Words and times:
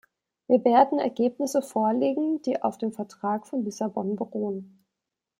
Wir 0.47 0.65
werden 0.65 0.97
Ergebnisse 0.97 1.61
vorlegen, 1.61 2.41
die 2.41 2.59
auf 2.63 2.79
dem 2.79 2.91
Vertrag 2.91 3.45
von 3.45 3.61
Lissabon 3.63 4.15
beruhen. 4.15 4.83